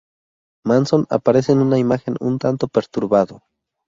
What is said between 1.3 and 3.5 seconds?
en una imagen un tanto perturbado.